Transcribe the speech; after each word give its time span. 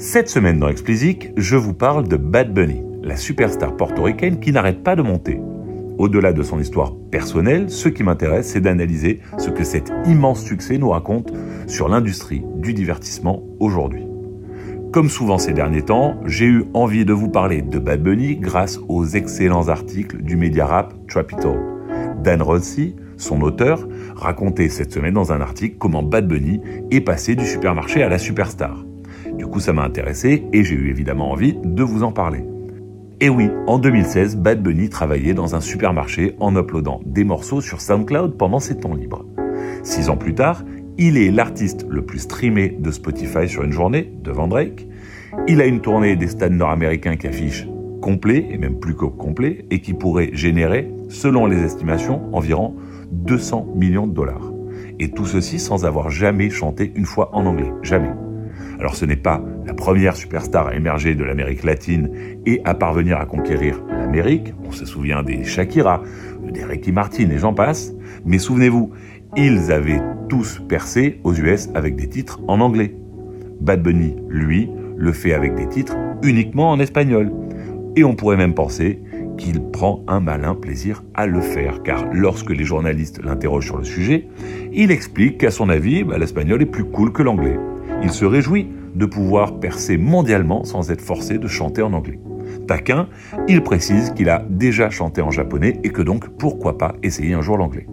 Cette 0.00 0.28
semaine 0.28 0.60
dans 0.60 0.68
Explicit, 0.68 1.32
je 1.36 1.56
vous 1.56 1.74
parle 1.74 2.06
de 2.06 2.16
Bad 2.16 2.54
Bunny, 2.54 2.82
la 3.02 3.16
superstar 3.16 3.76
portoricaine 3.76 4.38
qui 4.38 4.52
n'arrête 4.52 4.84
pas 4.84 4.94
de 4.94 5.02
monter. 5.02 5.40
Au-delà 5.98 6.32
de 6.32 6.44
son 6.44 6.60
histoire 6.60 6.94
personnelle, 7.10 7.68
ce 7.68 7.88
qui 7.88 8.04
m'intéresse, 8.04 8.46
c'est 8.46 8.60
d'analyser 8.60 9.18
ce 9.38 9.50
que 9.50 9.64
cet 9.64 9.90
immense 10.06 10.44
succès 10.44 10.78
nous 10.78 10.90
raconte 10.90 11.32
sur 11.66 11.88
l'industrie 11.88 12.44
du 12.58 12.74
divertissement 12.74 13.42
aujourd'hui. 13.58 14.06
Comme 14.92 15.08
souvent 15.08 15.36
ces 15.36 15.52
derniers 15.52 15.82
temps, 15.82 16.20
j'ai 16.26 16.46
eu 16.46 16.66
envie 16.74 17.04
de 17.04 17.12
vous 17.12 17.28
parler 17.28 17.60
de 17.60 17.80
Bad 17.80 18.00
Bunny 18.00 18.36
grâce 18.36 18.78
aux 18.88 19.04
excellents 19.04 19.66
articles 19.66 20.22
du 20.22 20.36
média 20.36 20.64
rap 20.64 20.94
Trapital. 21.08 21.58
Dan 22.22 22.40
Rossi, 22.40 22.94
son 23.16 23.40
auteur, 23.40 23.88
racontait 24.14 24.68
cette 24.68 24.92
semaine 24.92 25.14
dans 25.14 25.32
un 25.32 25.40
article 25.40 25.74
comment 25.76 26.04
Bad 26.04 26.28
Bunny 26.28 26.60
est 26.92 27.00
passé 27.00 27.34
du 27.34 27.44
supermarché 27.44 28.04
à 28.04 28.08
la 28.08 28.18
superstar. 28.18 28.84
Du 29.38 29.46
coup, 29.46 29.60
ça 29.60 29.72
m'a 29.72 29.84
intéressé 29.84 30.44
et 30.52 30.64
j'ai 30.64 30.74
eu 30.74 30.90
évidemment 30.90 31.30
envie 31.30 31.54
de 31.54 31.82
vous 31.82 32.02
en 32.02 32.10
parler. 32.12 32.44
Et 33.20 33.28
oui, 33.28 33.50
en 33.66 33.78
2016, 33.78 34.36
Bad 34.36 34.62
Bunny 34.62 34.88
travaillait 34.88 35.34
dans 35.34 35.54
un 35.54 35.60
supermarché 35.60 36.36
en 36.40 36.56
uploadant 36.56 37.00
des 37.06 37.24
morceaux 37.24 37.60
sur 37.60 37.80
SoundCloud 37.80 38.36
pendant 38.36 38.58
ses 38.58 38.78
temps 38.78 38.94
libres. 38.94 39.24
Six 39.84 40.08
ans 40.08 40.16
plus 40.16 40.34
tard, 40.34 40.64
il 40.98 41.16
est 41.16 41.30
l'artiste 41.30 41.86
le 41.88 42.02
plus 42.02 42.18
streamé 42.18 42.68
de 42.68 42.90
Spotify 42.90 43.48
sur 43.48 43.62
une 43.62 43.72
journée, 43.72 44.12
devant 44.22 44.48
Drake. 44.48 44.86
Il 45.46 45.60
a 45.60 45.66
une 45.66 45.80
tournée 45.80 46.16
des 46.16 46.26
stades 46.26 46.52
nord-américains 46.52 47.16
qui 47.16 47.28
affiche 47.28 47.66
complet, 48.02 48.46
et 48.50 48.58
même 48.58 48.78
plus 48.78 48.94
que 48.94 49.04
complet, 49.04 49.64
et 49.70 49.80
qui 49.80 49.94
pourrait 49.94 50.30
générer, 50.32 50.90
selon 51.08 51.46
les 51.46 51.62
estimations, 51.62 52.22
environ 52.32 52.74
200 53.12 53.68
millions 53.74 54.06
de 54.06 54.14
dollars. 54.14 54.52
Et 54.98 55.10
tout 55.10 55.26
ceci 55.26 55.58
sans 55.58 55.84
avoir 55.84 56.10
jamais 56.10 56.50
chanté 56.50 56.92
une 56.94 57.06
fois 57.06 57.30
en 57.32 57.46
anglais. 57.46 57.72
Jamais. 57.82 58.10
Alors 58.78 58.94
ce 58.94 59.04
n'est 59.04 59.16
pas 59.16 59.42
la 59.66 59.74
première 59.74 60.16
superstar 60.16 60.68
à 60.68 60.74
émerger 60.74 61.14
de 61.14 61.24
l'Amérique 61.24 61.64
latine 61.64 62.10
et 62.46 62.60
à 62.64 62.74
parvenir 62.74 63.18
à 63.18 63.26
conquérir 63.26 63.82
l'Amérique. 63.90 64.54
On 64.64 64.70
se 64.70 64.86
souvient 64.86 65.22
des 65.22 65.44
Shakira, 65.44 66.02
des 66.52 66.64
Ricky 66.64 66.92
Martin 66.92 67.28
et 67.30 67.38
j'en 67.38 67.54
passe. 67.54 67.92
Mais 68.24 68.38
souvenez-vous, 68.38 68.92
ils 69.36 69.72
avaient 69.72 70.02
tous 70.28 70.62
percé 70.68 71.20
aux 71.24 71.34
US 71.34 71.68
avec 71.74 71.96
des 71.96 72.08
titres 72.08 72.40
en 72.46 72.60
anglais. 72.60 72.94
Bad 73.60 73.82
Bunny, 73.82 74.14
lui, 74.28 74.70
le 74.96 75.12
fait 75.12 75.32
avec 75.32 75.54
des 75.54 75.68
titres 75.68 75.96
uniquement 76.22 76.70
en 76.70 76.78
espagnol. 76.78 77.32
Et 77.96 78.04
on 78.04 78.14
pourrait 78.14 78.36
même 78.36 78.54
penser 78.54 79.00
qu'il 79.38 79.60
prend 79.70 80.04
un 80.08 80.20
malin 80.20 80.54
plaisir 80.54 81.02
à 81.14 81.26
le 81.26 81.40
faire, 81.40 81.82
car 81.82 82.04
lorsque 82.12 82.50
les 82.50 82.64
journalistes 82.64 83.22
l'interrogent 83.24 83.66
sur 83.66 83.78
le 83.78 83.84
sujet, 83.84 84.28
il 84.72 84.90
explique 84.90 85.38
qu'à 85.38 85.50
son 85.50 85.68
avis, 85.68 86.04
bah, 86.04 86.18
l'espagnol 86.18 86.62
est 86.62 86.66
plus 86.66 86.84
cool 86.84 87.12
que 87.12 87.22
l'anglais. 87.22 87.56
Il 88.02 88.10
se 88.10 88.24
réjouit 88.24 88.68
de 88.94 89.06
pouvoir 89.06 89.58
percer 89.60 89.96
mondialement 89.96 90.64
sans 90.64 90.90
être 90.90 91.00
forcé 91.00 91.38
de 91.38 91.48
chanter 91.48 91.82
en 91.82 91.92
anglais. 91.92 92.18
Taquin, 92.66 93.08
il 93.48 93.62
précise 93.62 94.10
qu'il 94.10 94.28
a 94.28 94.44
déjà 94.48 94.90
chanté 94.90 95.20
en 95.20 95.30
japonais 95.30 95.80
et 95.84 95.90
que 95.90 96.02
donc 96.02 96.28
pourquoi 96.38 96.78
pas 96.78 96.94
essayer 97.02 97.34
un 97.34 97.40
jour 97.40 97.56
l'anglais. 97.56 97.86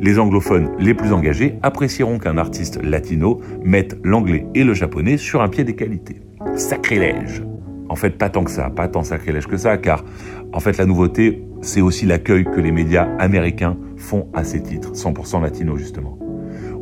Les 0.00 0.18
anglophones 0.18 0.70
les 0.78 0.94
plus 0.94 1.12
engagés 1.12 1.58
apprécieront 1.62 2.18
qu'un 2.18 2.36
artiste 2.36 2.82
latino 2.82 3.40
mette 3.64 3.96
l'anglais 4.04 4.46
et 4.54 4.64
le 4.64 4.74
japonais 4.74 5.16
sur 5.16 5.40
un 5.40 5.48
pied 5.48 5.64
d'égalité. 5.64 6.20
Sacrilège 6.56 7.42
En 7.88 7.96
fait, 7.96 8.10
pas 8.10 8.28
tant 8.28 8.44
que 8.44 8.50
ça, 8.50 8.70
pas 8.70 8.88
tant 8.88 9.02
sacrilège 9.02 9.46
que 9.46 9.56
ça, 9.56 9.78
car 9.78 10.04
en 10.52 10.60
fait 10.60 10.76
la 10.76 10.86
nouveauté, 10.86 11.42
c'est 11.62 11.80
aussi 11.80 12.06
l'accueil 12.06 12.44
que 12.44 12.60
les 12.60 12.72
médias 12.72 13.08
américains 13.18 13.76
font 13.96 14.28
à 14.34 14.44
ces 14.44 14.62
titres, 14.62 14.92
100% 14.92 15.42
latino 15.42 15.76
justement. 15.76 16.18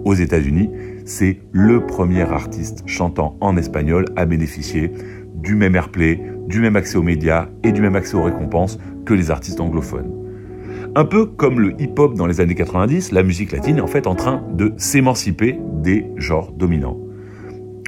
Aux 0.04 0.14
États-Unis, 0.14 0.70
c'est 1.06 1.38
le 1.52 1.86
premier 1.86 2.22
artiste 2.22 2.82
chantant 2.86 3.36
en 3.40 3.56
espagnol 3.56 4.04
à 4.16 4.26
bénéficier 4.26 4.90
du 5.34 5.54
même 5.54 5.76
airplay, 5.76 6.20
du 6.46 6.60
même 6.60 6.76
accès 6.76 6.96
aux 6.96 7.02
médias 7.02 7.48
et 7.62 7.72
du 7.72 7.80
même 7.80 7.96
accès 7.96 8.14
aux 8.14 8.22
récompenses 8.22 8.78
que 9.06 9.14
les 9.14 9.30
artistes 9.30 9.60
anglophones. 9.60 10.12
Un 10.94 11.06
peu 11.06 11.24
comme 11.24 11.58
le 11.58 11.80
hip-hop 11.80 12.14
dans 12.14 12.26
les 12.26 12.40
années 12.40 12.54
90, 12.54 13.12
la 13.12 13.22
musique 13.22 13.52
latine 13.52 13.78
est 13.78 13.80
en 13.80 13.86
fait 13.86 14.06
en 14.06 14.14
train 14.14 14.42
de 14.52 14.74
s'émanciper 14.76 15.58
des 15.82 16.06
genres 16.16 16.52
dominants. 16.52 16.98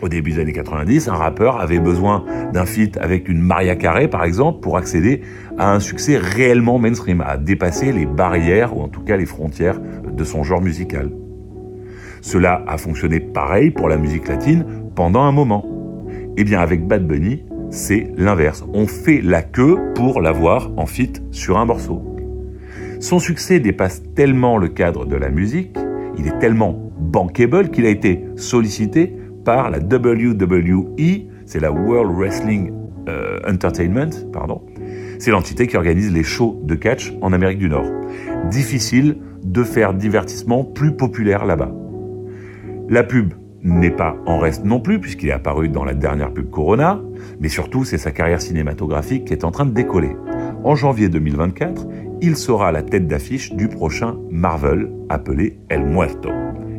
Au 0.02 0.08
début 0.08 0.32
des 0.32 0.40
années 0.40 0.52
90, 0.52 1.08
un 1.08 1.14
rappeur 1.14 1.60
avait 1.60 1.78
besoin 1.78 2.24
d'un 2.52 2.66
feat 2.66 2.96
avec 2.98 3.28
une 3.28 3.40
Maria 3.40 3.76
Carey, 3.76 4.08
par 4.08 4.24
exemple, 4.24 4.60
pour 4.60 4.76
accéder 4.76 5.22
à 5.56 5.72
un 5.72 5.80
succès 5.80 6.18
réellement 6.18 6.78
mainstream, 6.78 7.22
à 7.22 7.36
dépasser 7.36 7.92
les 7.92 8.06
barrières, 8.06 8.76
ou 8.76 8.82
en 8.82 8.88
tout 8.88 9.00
cas 9.00 9.16
les 9.16 9.26
frontières 9.26 9.80
de 9.80 10.24
son 10.24 10.42
genre 10.42 10.60
musical. 10.60 11.10
Cela 12.26 12.64
a 12.66 12.76
fonctionné 12.76 13.20
pareil 13.20 13.70
pour 13.70 13.88
la 13.88 13.96
musique 13.96 14.26
latine 14.26 14.64
pendant 14.96 15.22
un 15.22 15.30
moment. 15.30 15.64
Eh 16.36 16.42
bien 16.42 16.58
avec 16.58 16.84
Bad 16.84 17.06
Bunny, 17.06 17.44
c'est 17.70 18.10
l'inverse. 18.16 18.64
On 18.74 18.88
fait 18.88 19.20
la 19.22 19.42
queue 19.42 19.78
pour 19.94 20.20
l'avoir 20.20 20.72
en 20.76 20.86
fit 20.86 21.12
sur 21.30 21.56
un 21.56 21.66
morceau. 21.66 22.02
Son 22.98 23.20
succès 23.20 23.60
dépasse 23.60 24.02
tellement 24.16 24.58
le 24.58 24.66
cadre 24.66 25.06
de 25.06 25.14
la 25.14 25.30
musique, 25.30 25.78
il 26.18 26.26
est 26.26 26.36
tellement 26.40 26.90
bankable 26.98 27.70
qu'il 27.70 27.86
a 27.86 27.90
été 27.90 28.24
sollicité 28.34 29.14
par 29.44 29.70
la 29.70 29.78
WWE, 29.78 31.28
c'est 31.44 31.60
la 31.60 31.70
World 31.70 32.10
Wrestling 32.12 32.72
euh, 33.08 33.38
Entertainment, 33.48 34.10
pardon. 34.32 34.62
C'est 35.20 35.30
l'entité 35.30 35.68
qui 35.68 35.76
organise 35.76 36.12
les 36.12 36.24
shows 36.24 36.60
de 36.64 36.74
catch 36.74 37.12
en 37.22 37.32
Amérique 37.32 37.58
du 37.58 37.68
Nord. 37.68 37.88
Difficile 38.50 39.16
de 39.44 39.62
faire 39.62 39.94
divertissement 39.94 40.64
plus 40.64 40.90
populaire 40.90 41.46
là-bas. 41.46 41.70
La 42.88 43.02
pub 43.02 43.34
n'est 43.62 43.90
pas 43.90 44.16
en 44.26 44.38
reste 44.38 44.64
non 44.64 44.78
plus, 44.78 45.00
puisqu'il 45.00 45.28
est 45.28 45.32
apparu 45.32 45.68
dans 45.68 45.84
la 45.84 45.94
dernière 45.94 46.32
pub 46.32 46.50
Corona, 46.50 47.00
mais 47.40 47.48
surtout 47.48 47.84
c'est 47.84 47.98
sa 47.98 48.12
carrière 48.12 48.40
cinématographique 48.40 49.24
qui 49.24 49.32
est 49.32 49.44
en 49.44 49.50
train 49.50 49.66
de 49.66 49.72
décoller. 49.72 50.16
En 50.62 50.76
janvier 50.76 51.08
2024, 51.08 51.86
il 52.22 52.36
sera 52.36 52.70
la 52.70 52.82
tête 52.82 53.08
d'affiche 53.08 53.52
du 53.54 53.66
prochain 53.66 54.16
Marvel 54.30 54.92
appelé 55.08 55.58
El 55.68 55.84
Muerto. 55.84 56.30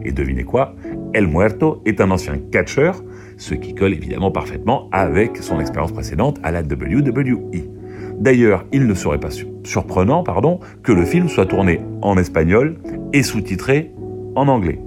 Et 0.06 0.14
devinez 0.14 0.46
quoi? 0.46 0.76
El 1.14 1.28
Muerto 1.28 1.82
est 1.86 2.00
un 2.00 2.10
ancien 2.10 2.38
catcheur, 2.52 3.04
ce 3.36 3.54
qui 3.54 3.76
colle 3.76 3.94
évidemment 3.94 4.32
parfaitement 4.32 4.88
avec 4.94 5.36
son 5.38 5.60
expérience 5.60 5.92
précédente 5.92 6.40
à 6.42 6.52
la 6.52 6.62
WWE. 6.62 7.66
D'ailleurs, 8.18 8.66
il 8.72 8.88
ne 8.88 8.94
serait 8.94 9.20
pas 9.20 9.30
surprenant 9.66 10.24
pardon, 10.24 10.62
que 10.84 10.94
le 10.94 11.04
film 11.04 11.28
soit 11.28 11.48
tourné 11.48 11.82
en 12.02 12.18
espagnol 12.18 12.78
et 13.12 13.24
sous-titré 13.24 13.92
en 14.36 14.48
anglais. 14.48 14.80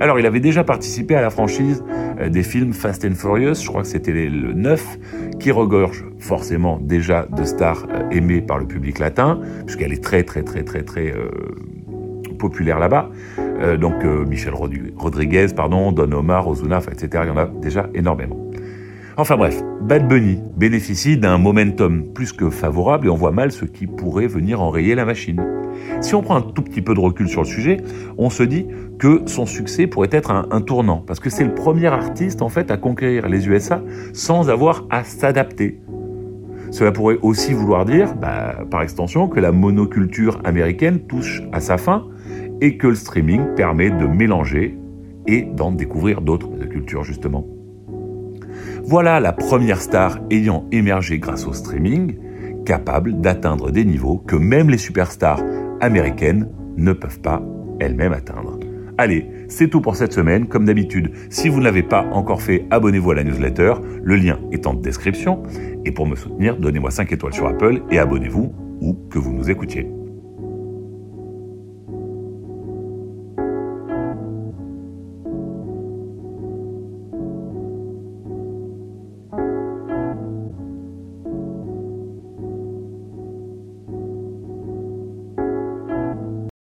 Alors, 0.00 0.18
il 0.18 0.26
avait 0.26 0.40
déjà 0.40 0.64
participé 0.64 1.14
à 1.14 1.22
la 1.22 1.30
franchise 1.30 1.82
euh, 2.20 2.28
des 2.28 2.42
films 2.42 2.72
Fast 2.72 3.04
and 3.04 3.14
Furious, 3.14 3.54
je 3.54 3.66
crois 3.66 3.82
que 3.82 3.88
c'était 3.88 4.12
le 4.12 4.52
9, 4.52 4.98
qui 5.40 5.50
regorge 5.50 6.04
forcément 6.18 6.78
déjà 6.80 7.26
de 7.26 7.44
stars 7.44 7.86
euh, 7.90 8.08
aimées 8.10 8.40
par 8.40 8.58
le 8.58 8.66
public 8.66 8.98
latin, 8.98 9.40
puisqu'elle 9.66 9.92
est 9.92 10.02
très 10.02 10.22
très 10.22 10.42
très 10.42 10.62
très 10.62 10.82
très 10.82 11.12
euh, 11.12 11.30
populaire 12.38 12.78
là-bas. 12.78 13.10
donc 13.80 14.04
Michel 14.04 14.54
Rodriguez, 14.54 15.48
pardon, 15.56 15.90
Don 15.90 16.12
Omar, 16.12 16.46
Ozuna, 16.46 16.78
etc. 16.78 17.24
Il 17.24 17.28
y 17.28 17.32
en 17.32 17.36
a 17.36 17.46
déjà 17.46 17.90
énormément. 17.94 18.47
Enfin 19.20 19.36
bref, 19.36 19.64
Bad 19.80 20.06
Bunny 20.06 20.38
bénéficie 20.56 21.16
d'un 21.16 21.38
momentum 21.38 22.04
plus 22.14 22.32
que 22.32 22.50
favorable 22.50 23.08
et 23.08 23.10
on 23.10 23.16
voit 23.16 23.32
mal 23.32 23.50
ce 23.50 23.64
qui 23.64 23.88
pourrait 23.88 24.28
venir 24.28 24.62
enrayer 24.62 24.94
la 24.94 25.04
machine. 25.04 25.44
Si 26.00 26.14
on 26.14 26.22
prend 26.22 26.36
un 26.36 26.40
tout 26.40 26.62
petit 26.62 26.82
peu 26.82 26.94
de 26.94 27.00
recul 27.00 27.28
sur 27.28 27.40
le 27.40 27.46
sujet, 27.48 27.78
on 28.16 28.30
se 28.30 28.44
dit 28.44 28.68
que 29.00 29.22
son 29.26 29.44
succès 29.44 29.88
pourrait 29.88 30.10
être 30.12 30.30
un, 30.30 30.60
tournant, 30.60 31.02
parce 31.04 31.18
que 31.18 31.30
c'est 31.30 31.42
le 31.42 31.52
premier 31.52 31.86
artiste 31.86 32.42
en 32.42 32.48
fait 32.48 32.70
à 32.70 32.76
conquérir 32.76 33.28
les 33.28 33.48
USA 33.48 33.82
sans 34.12 34.50
avoir 34.50 34.86
à 34.88 35.02
s'adapter. 35.02 35.80
Cela 36.70 36.92
pourrait 36.92 37.18
aussi 37.20 37.54
vouloir 37.54 37.86
dire, 37.86 38.14
bah, 38.14 38.58
par 38.70 38.82
extension, 38.82 39.26
que 39.26 39.40
la 39.40 39.50
monoculture 39.50 40.40
américaine 40.44 41.00
touche 41.00 41.42
à 41.50 41.58
sa 41.58 41.76
fin 41.76 42.06
et 42.60 42.76
que 42.76 42.86
le 42.86 42.94
streaming 42.94 43.56
permet 43.56 43.90
de 43.90 44.06
mélanger 44.06 44.78
et 45.26 45.42
d'en 45.42 45.72
découvrir 45.72 46.20
d'autres 46.20 46.50
cultures 46.68 47.02
justement. 47.02 47.57
Voilà 48.90 49.20
la 49.20 49.34
première 49.34 49.82
star 49.82 50.18
ayant 50.30 50.66
émergé 50.72 51.18
grâce 51.18 51.46
au 51.46 51.52
streaming, 51.52 52.16
capable 52.64 53.20
d'atteindre 53.20 53.70
des 53.70 53.84
niveaux 53.84 54.16
que 54.16 54.34
même 54.34 54.70
les 54.70 54.78
superstars 54.78 55.42
américaines 55.82 56.48
ne 56.78 56.94
peuvent 56.94 57.20
pas 57.20 57.42
elles-mêmes 57.80 58.14
atteindre. 58.14 58.58
Allez, 58.96 59.26
c'est 59.46 59.68
tout 59.68 59.82
pour 59.82 59.94
cette 59.94 60.14
semaine. 60.14 60.46
Comme 60.46 60.64
d'habitude, 60.64 61.10
si 61.28 61.50
vous 61.50 61.58
ne 61.58 61.64
l'avez 61.64 61.82
pas 61.82 62.06
encore 62.12 62.40
fait, 62.40 62.64
abonnez-vous 62.70 63.10
à 63.10 63.16
la 63.16 63.24
newsletter. 63.24 63.74
Le 64.02 64.16
lien 64.16 64.38
est 64.52 64.66
en 64.66 64.72
description. 64.72 65.42
Et 65.84 65.92
pour 65.92 66.06
me 66.06 66.16
soutenir, 66.16 66.56
donnez-moi 66.56 66.90
5 66.90 67.12
étoiles 67.12 67.34
sur 67.34 67.46
Apple 67.46 67.82
et 67.90 67.98
abonnez-vous 67.98 68.54
où 68.80 68.94
que 69.10 69.18
vous 69.18 69.34
nous 69.34 69.50
écoutiez. 69.50 69.97